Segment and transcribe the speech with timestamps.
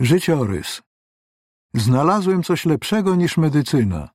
[0.00, 0.82] Życiorys.
[1.74, 4.08] Znalazłem coś lepszego niż medycyna.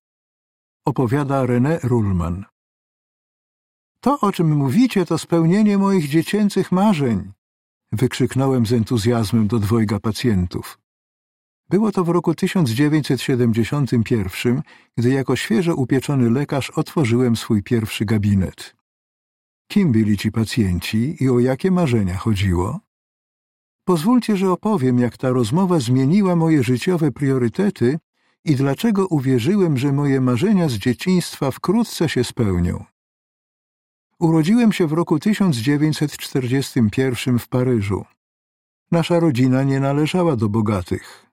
[0.86, 2.46] Opowiada René Rullman.
[4.00, 7.32] To, o czym mówicie, to spełnienie moich dziecięcych marzeń.
[7.92, 10.80] Wykrzyknąłem z entuzjazmem do dwojga pacjentów.
[11.70, 14.62] Było to w roku 1971,
[14.98, 18.76] gdy jako świeżo upieczony lekarz otworzyłem swój pierwszy gabinet.
[19.68, 22.85] Kim byli ci pacjenci i o jakie marzenia chodziło?
[23.86, 28.00] Pozwólcie, że opowiem, jak ta rozmowa zmieniła moje życiowe priorytety
[28.46, 32.86] i dlaczego uwierzyłem, że moje marzenia z dzieciństwa wkrótce się spełnią.
[34.20, 38.06] Urodziłem się w roku 1941 w Paryżu.
[38.92, 41.26] Nasza rodzina nie należała do bogatych.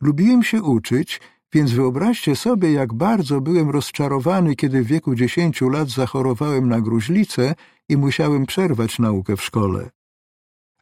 [0.00, 1.20] Lubiłem się uczyć,
[1.52, 7.54] więc wyobraźcie sobie, jak bardzo byłem rozczarowany, kiedy w wieku dziesięciu lat zachorowałem na gruźlicę
[7.88, 9.90] i musiałem przerwać naukę w szkole.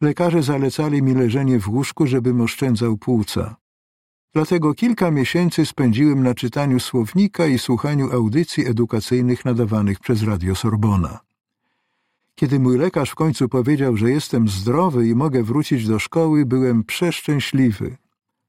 [0.00, 3.56] Lekarze zalecali mi leżenie w łóżku, żebym oszczędzał płuca.
[4.32, 11.20] Dlatego kilka miesięcy spędziłem na czytaniu słownika i słuchaniu audycji edukacyjnych nadawanych przez Radio Sorbona.
[12.35, 16.85] Kiedy mój lekarz w końcu powiedział, że jestem zdrowy i mogę wrócić do szkoły, byłem
[16.85, 17.96] przeszczęśliwy.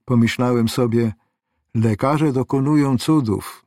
[0.06, 1.14] Pomyślałem sobie,
[1.76, 3.66] lekarze dokonują cudów.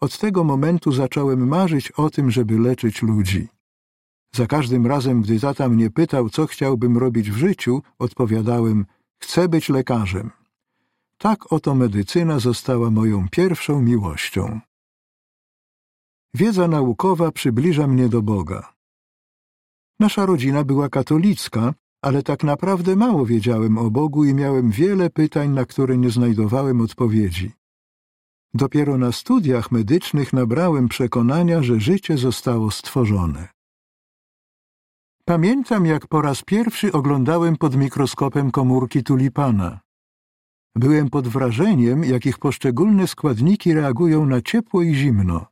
[0.00, 3.48] Od tego momentu zacząłem marzyć o tym, żeby leczyć ludzi.
[4.34, 8.86] Za każdym razem, gdy tata mnie pytał, co chciałbym robić w życiu, odpowiadałem:
[9.18, 10.30] Chcę być lekarzem.
[11.18, 14.60] Tak oto medycyna została moją pierwszą miłością.
[16.34, 18.72] Wiedza naukowa przybliża mnie do Boga.
[20.00, 25.50] Nasza rodzina była katolicka, ale tak naprawdę mało wiedziałem o Bogu i miałem wiele pytań,
[25.50, 27.52] na które nie znajdowałem odpowiedzi.
[28.54, 33.48] Dopiero na studiach medycznych nabrałem przekonania, że życie zostało stworzone.
[35.24, 39.80] Pamiętam, jak po raz pierwszy oglądałem pod mikroskopem komórki tulipana.
[40.76, 45.46] Byłem pod wrażeniem, jak ich poszczególne składniki reagują na ciepło i zimno.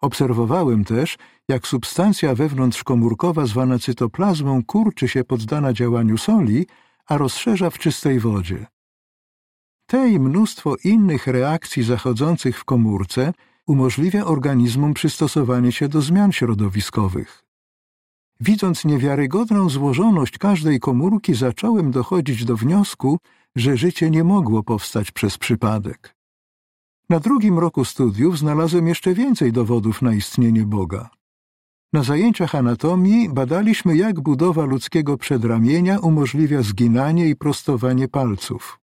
[0.00, 1.18] Obserwowałem też,
[1.48, 6.66] jak substancja wewnątrzkomórkowa zwana cytoplazmą kurczy się poddana działaniu soli,
[7.06, 8.66] a rozszerza w czystej wodzie.
[9.86, 13.32] Te i mnóstwo innych reakcji zachodzących w komórce
[13.66, 17.43] umożliwia organizmom przystosowanie się do zmian środowiskowych.
[18.40, 23.18] Widząc niewiarygodną złożoność każdej komórki, zacząłem dochodzić do wniosku,
[23.56, 26.14] że życie nie mogło powstać przez przypadek.
[27.08, 31.10] Na drugim roku studiów znalazłem jeszcze więcej dowodów na istnienie Boga.
[31.92, 38.80] Na zajęciach anatomii badaliśmy, jak budowa ludzkiego przedramienia umożliwia zginanie i prostowanie palców.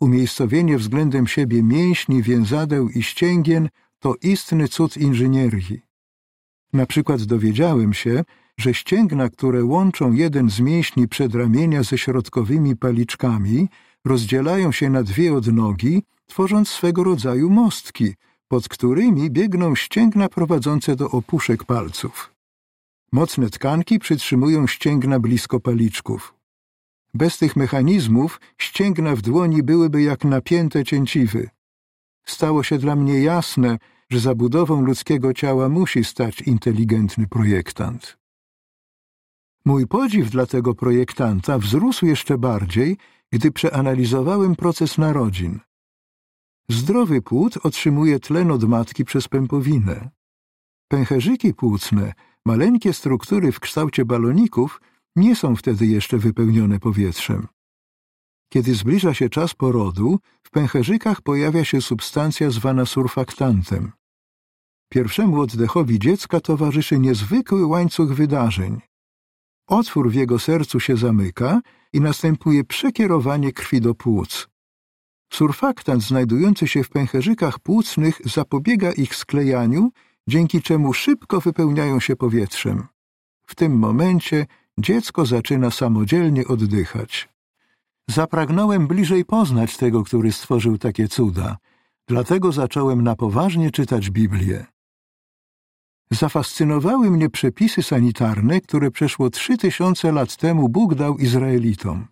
[0.00, 3.68] Umiejscowienie względem siebie mięśni, więzadeł i ścięgien
[3.98, 5.80] to istny cud inżynierii.
[6.72, 8.24] Na przykład dowiedziałem się,
[8.58, 13.68] że ścięgna, które łączą jeden z mięśni przedramienia ze środkowymi paliczkami,
[14.04, 18.14] rozdzielają się na dwie odnogi, tworząc swego rodzaju mostki,
[18.48, 22.34] pod którymi biegną ścięgna prowadzące do opuszek palców.
[23.12, 26.34] Mocne tkanki przytrzymują ścięgna blisko paliczków.
[27.14, 31.48] Bez tych mechanizmów ścięgna w dłoni byłyby jak napięte cięciwy.
[32.26, 33.78] Stało się dla mnie jasne,
[34.10, 38.18] że za budową ludzkiego ciała musi stać inteligentny projektant.
[39.68, 42.96] Mój podziw dla tego projektanta wzrósł jeszcze bardziej,
[43.32, 45.60] gdy przeanalizowałem proces narodzin.
[46.70, 50.10] Zdrowy płód otrzymuje tlen od matki przez pępowinę.
[50.90, 52.12] Pęcherzyki płucne,
[52.46, 54.80] maleńkie struktury w kształcie baloników,
[55.16, 57.46] nie są wtedy jeszcze wypełnione powietrzem.
[58.52, 63.92] Kiedy zbliża się czas porodu, w pęcherzykach pojawia się substancja zwana surfaktantem.
[64.88, 68.87] Pierwszemu oddechowi dziecka towarzyszy niezwykły łańcuch wydarzeń.
[69.68, 71.60] Otwór w jego sercu się zamyka
[71.92, 74.48] i następuje przekierowanie krwi do płuc.
[75.32, 79.90] Surfaktant znajdujący się w pęcherzykach płucnych zapobiega ich sklejaniu,
[80.28, 82.86] dzięki czemu szybko wypełniają się powietrzem.
[83.46, 84.46] W tym momencie
[84.78, 87.28] dziecko zaczyna samodzielnie oddychać.
[88.10, 91.56] Zapragnąłem bliżej poznać tego, który stworzył takie cuda,
[92.06, 94.66] dlatego zacząłem na poważnie czytać Biblię.
[96.10, 102.06] Zafascynowały mnie przepisy sanitarne, które przeszło trzy tysiące lat temu Bóg dał Izraelitom.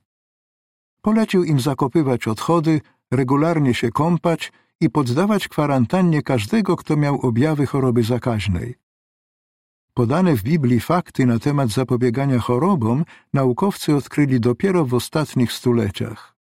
[1.02, 8.02] Polecił im zakopywać odchody, regularnie się kąpać i poddawać kwarantannie każdego, kto miał objawy choroby
[8.02, 8.74] zakaźnej.
[9.94, 16.35] Podane w Biblii fakty na temat zapobiegania chorobom naukowcy odkryli dopiero w ostatnich stuleciach.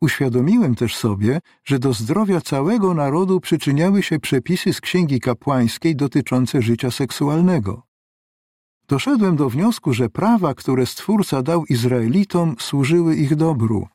[0.00, 6.62] Uświadomiłem też sobie, że do zdrowia całego narodu przyczyniały się przepisy z Księgi Kapłańskiej dotyczące
[6.62, 7.82] życia seksualnego.
[8.88, 13.88] Doszedłem do wniosku, że prawa, które Stwórca dał Izraelitom, służyły ich dobru,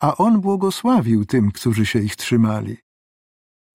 [0.00, 2.76] a On błogosławił tym, którzy się ich trzymali.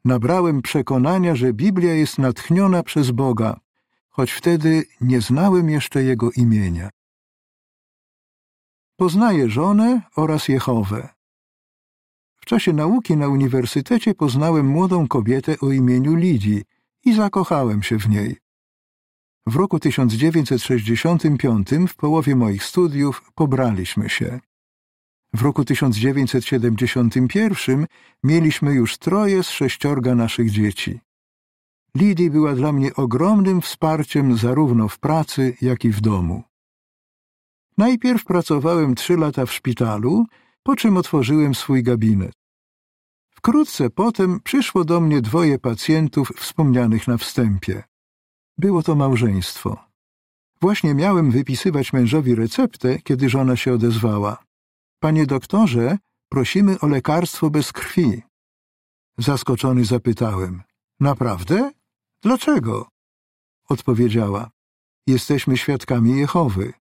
[0.05, 3.59] Nabrałem przekonania, że Biblia jest natchniona przez Boga,
[4.09, 6.89] choć wtedy nie znałem jeszcze Jego imienia.
[8.95, 11.16] Poznaję żonę oraz Jehowę.
[12.47, 16.63] Czasie nauki na uniwersytecie poznałem młodą kobietę o imieniu Lidii
[17.05, 18.38] i zakochałem się w niej.
[19.47, 24.39] W roku 1965, w połowie moich studiów, pobraliśmy się.
[25.33, 27.88] W roku 1971
[28.23, 31.00] mieliśmy już troje z sześciorga naszych dzieci.
[31.95, 36.43] Lidii była dla mnie ogromnym wsparciem zarówno w pracy, jak i w domu.
[37.77, 40.25] Najpierw pracowałem trzy lata w szpitalu,
[40.63, 42.37] po czym otworzyłem swój gabinet.
[43.38, 47.84] Wkrótce potem przyszło do mnie dwoje pacjentów wspomnianych na wstępie.
[48.57, 49.78] Było to małżeństwo.
[50.62, 54.44] Właśnie miałem wypisywać mężowi receptę, kiedy żona się odezwała.
[55.00, 55.98] Panie doktorze,
[56.30, 58.22] prosimy o lekarstwo bez krwi.
[59.18, 60.63] Zaskoczony zapytałem.
[61.00, 61.72] Naprawdę?
[62.24, 62.88] Dlaczego?
[63.69, 64.50] Odpowiedziała.
[65.07, 66.74] Jesteśmy świadkami Jehowy.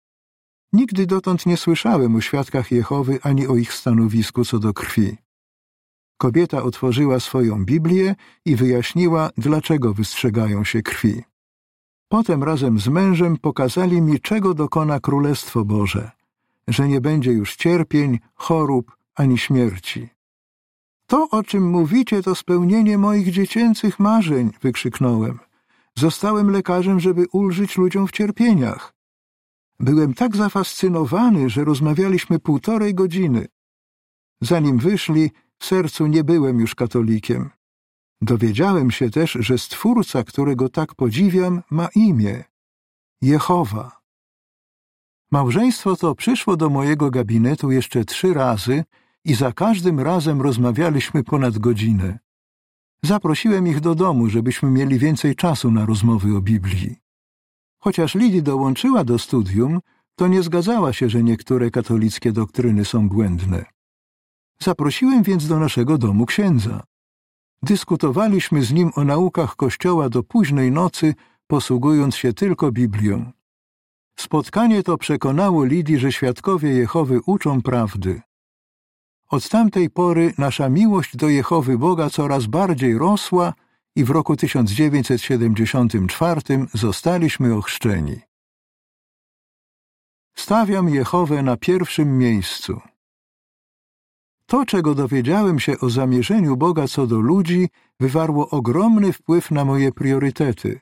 [0.73, 5.17] Nigdy dotąd nie słyszałem o świadkach Jehowy ani o ich stanowisku co do krwi.
[6.17, 8.15] Kobieta otworzyła swoją Biblię
[8.45, 11.23] i wyjaśniła, dlaczego wystrzegają się krwi.
[12.09, 16.11] Potem razem z mężem pokazali mi, czego dokona Królestwo Boże,
[16.67, 20.09] że nie będzie już cierpień, chorób ani śmierci.
[21.07, 25.39] To, o czym mówicie, to spełnienie moich dziecięcych marzeń, wykrzyknąłem.
[25.95, 28.93] Zostałem lekarzem, żeby ulżyć ludziom w cierpieniach.
[29.79, 33.47] Byłem tak zafascynowany, że rozmawialiśmy półtorej godziny.
[34.41, 37.49] Zanim wyszli, w sercu nie byłem już katolikiem.
[38.21, 42.43] Dowiedziałem się też, że Stwórca, którego tak podziwiam, ma imię
[43.21, 44.01] Jehowa.
[45.31, 48.83] Małżeństwo to przyszło do mojego gabinetu jeszcze trzy razy
[49.25, 52.19] i za każdym razem rozmawialiśmy ponad godzinę.
[53.03, 56.95] Zaprosiłem ich do domu, żebyśmy mieli więcej czasu na rozmowy o Biblii.
[57.79, 59.79] Chociaż Lidii dołączyła do studium,
[60.15, 63.65] to nie zgadzała się, że niektóre katolickie doktryny są błędne.
[64.59, 66.83] Zaprosiłem więc do naszego domu księdza.
[67.63, 71.15] Dyskutowaliśmy z nim o naukach Kościoła do późnej nocy,
[71.47, 73.31] posługując się tylko Biblią.
[74.19, 78.21] Spotkanie to przekonało Lidii, że świadkowie Jehowy uczą prawdy.
[79.29, 83.53] Od tamtej pory nasza miłość do Jehowy Boga coraz bardziej rosła
[83.95, 86.41] i w roku 1974
[86.73, 88.19] zostaliśmy ochrzczeni.
[90.35, 92.81] Stawiam Jehowę na pierwszym miejscu.
[94.49, 99.91] To, czego dowiedziałem się o zamierzeniu Boga co do ludzi, wywarło ogromny wpływ na moje
[99.91, 100.79] priorytety.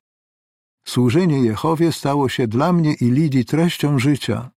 [0.86, 4.52] Służenie Jehowie stało się dla mnie i Lidii treścią życia.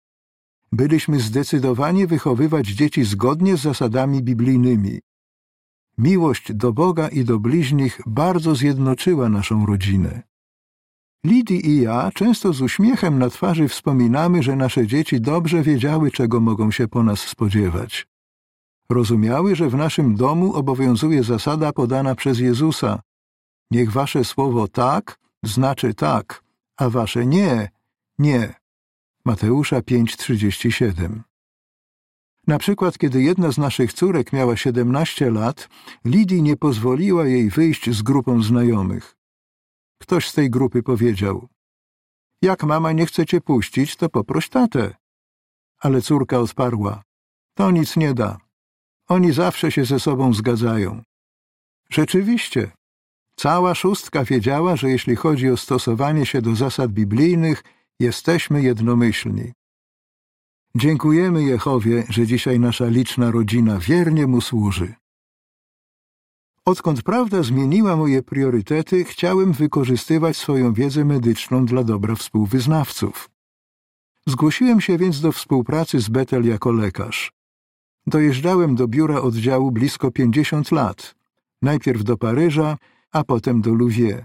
[0.73, 5.01] Byliśmy zdecydowani wychowywać dzieci zgodnie z zasadami biblijnymi.
[5.99, 10.23] Miłość do Boga i do bliźnich bardzo zjednoczyła naszą rodzinę.
[11.25, 16.41] Lidii i ja często z uśmiechem na twarzy wspominamy, że nasze dzieci dobrze wiedziały, czego
[16.41, 18.07] mogą się po nas spodziewać.
[18.91, 23.03] Rozumiały, że w naszym domu obowiązuje zasada podana przez Jezusa.
[23.71, 26.45] Niech wasze słowo tak znaczy tak,
[26.77, 27.71] a wasze nie,
[28.19, 28.55] nie.
[29.25, 31.21] Mateusza 5:37.
[32.47, 35.69] Na przykład, kiedy jedna z naszych córek miała 17 lat,
[36.05, 39.17] Lidii nie pozwoliła jej wyjść z grupą znajomych.
[39.99, 41.49] Ktoś z tej grupy powiedział:
[42.43, 44.97] Jak mama nie chce cię puścić, to poproś tatę.
[45.81, 47.03] Ale córka odparła:
[47.55, 48.48] To nic nie da.
[49.09, 51.03] Oni zawsze się ze sobą zgadzają.
[51.91, 52.71] Rzeczywiście,
[53.37, 57.63] cała szóstka wiedziała, że jeśli chodzi o stosowanie się do zasad biblijnych,
[58.01, 59.53] jesteśmy jednomyślni.
[60.75, 64.95] Dziękujemy Jehowie, że dzisiaj nasza liczna rodzina wiernie mu służy.
[66.65, 73.31] Odkąd prawda zmieniła moje priorytety, chciałem wykorzystywać swoją wiedzę medyczną dla dobra współwyznawców.
[74.27, 77.38] Zgłosiłem się więc do współpracy z Betel jako lekarz.
[78.09, 81.15] Dojeżdżałem do biura oddziału blisko pięćdziesiąt lat,
[81.63, 82.77] najpierw do Paryża,
[83.13, 84.25] a potem do Louviers.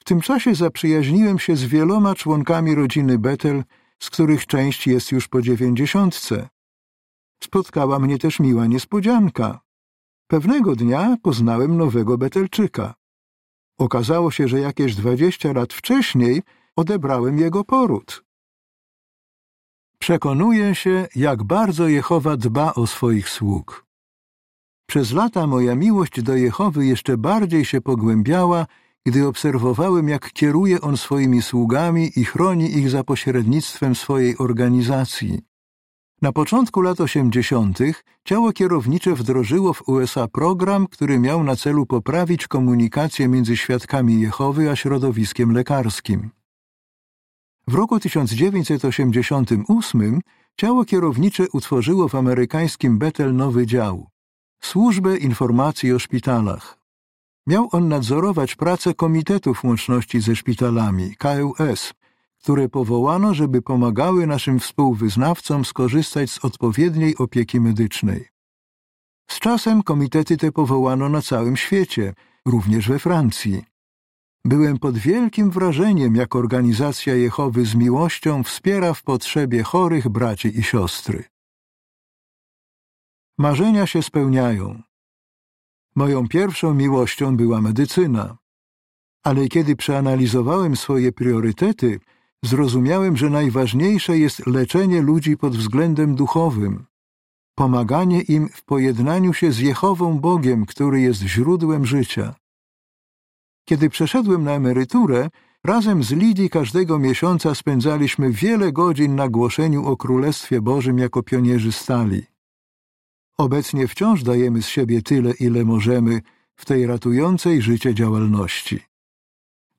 [0.00, 3.64] W tym czasie zaprzyjaźniłem się z wieloma członkami rodziny Betel,
[3.98, 6.48] z których część jest już po dziewięćdziesiątce.
[7.42, 9.60] Spotkała mnie też miła niespodzianka.
[10.26, 12.94] Pewnego dnia poznałem nowego Betelczyka.
[13.78, 16.42] Okazało się, że jakieś dwadzieścia lat wcześniej
[16.76, 18.24] odebrałem jego poród.
[19.98, 23.86] Przekonuję się, jak bardzo Jehowa dba o swoich sług.
[24.86, 28.66] Przez lata moja miłość do Jehowy jeszcze bardziej się pogłębiała,
[29.06, 35.40] gdy obserwowałem, jak kieruje on swoimi sługami i chroni ich za pośrednictwem swojej organizacji.
[36.22, 37.78] Na początku lat 80.
[38.24, 44.70] ciało kierownicze wdrożyło w USA program, który miał na celu poprawić komunikację między świadkami Jehowy
[44.70, 46.30] a środowiskiem lekarskim.
[47.68, 50.20] W roku 1988
[50.56, 54.08] ciało kierownicze utworzyło w amerykańskim Bethel nowy dział
[54.60, 56.78] Służbę Informacji o Szpitalach.
[57.46, 61.94] Miał on nadzorować pracę Komitetów Łączności ze Szpitalami, KUS,
[62.40, 68.28] które powołano, żeby pomagały naszym współwyznawcom skorzystać z odpowiedniej opieki medycznej.
[69.30, 72.14] Z czasem komitety te powołano na całym świecie,
[72.46, 73.77] również we Francji.
[74.44, 80.62] Byłem pod wielkim wrażeniem, jak organizacja Jehowy z miłością wspiera w potrzebie chorych braci i
[80.62, 81.24] siostry.
[83.38, 84.82] Marzenia się spełniają.
[85.96, 88.38] Moją pierwszą miłością była medycyna.
[89.24, 92.00] Ale kiedy przeanalizowałem swoje priorytety,
[92.42, 96.86] zrozumiałem, że najważniejsze jest leczenie ludzi pod względem duchowym,
[97.54, 102.34] pomaganie im w pojednaniu się z Jehową Bogiem, który jest źródłem życia.
[103.68, 105.28] Kiedy przeszedłem na emeryturę,
[105.64, 111.72] razem z Lidii każdego miesiąca spędzaliśmy wiele godzin na głoszeniu o Królestwie Bożym jako pionierzy
[111.72, 112.22] stali.
[113.38, 116.20] Obecnie wciąż dajemy z siebie tyle, ile możemy
[116.56, 118.80] w tej ratującej życie działalności.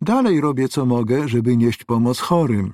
[0.01, 2.73] Dalej robię co mogę, żeby nieść pomoc chorym.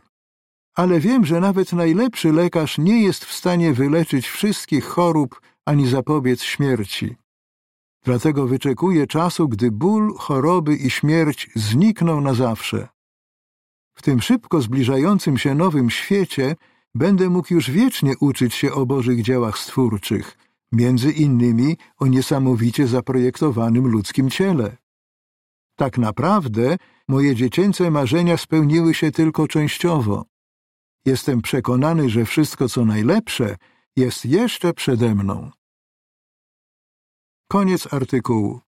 [0.76, 6.42] Ale wiem, że nawet najlepszy lekarz nie jest w stanie wyleczyć wszystkich chorób ani zapobiec
[6.42, 7.16] śmierci.
[8.06, 12.88] Dlatego wyczekuję czasu, gdy ból, choroby i śmierć znikną na zawsze.
[13.94, 16.56] W tym szybko zbliżającym się nowym świecie
[16.96, 20.38] będę mógł już wiecznie uczyć się o Bożych dziełach stwórczych,
[20.72, 24.78] między innymi o niesamowicie zaprojektowanym ludzkim ciele.
[25.76, 30.26] Tak naprawdę moje dziecięce marzenia spełniły się tylko częściowo.
[31.06, 33.58] Jestem przekonany, że wszystko co najlepsze
[33.96, 35.52] jest jeszcze przede mną.
[37.48, 38.65] Koniec artykułu.